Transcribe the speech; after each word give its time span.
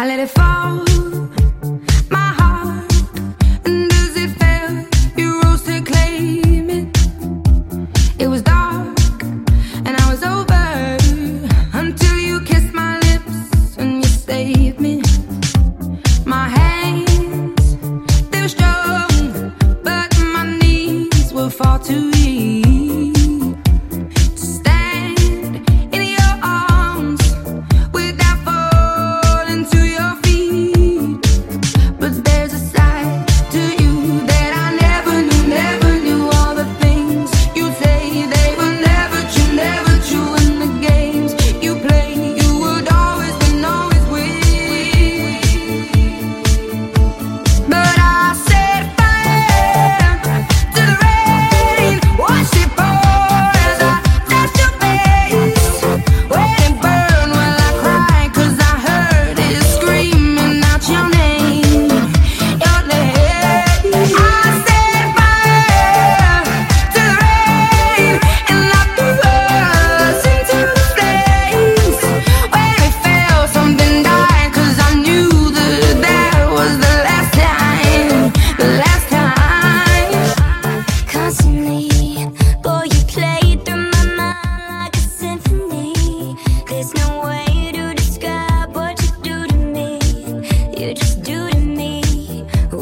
I 0.00 0.06
let 0.06 0.20
it 0.20 0.30
fall. 0.30 0.97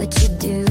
what 0.00 0.22
you 0.22 0.28
do. 0.38 0.69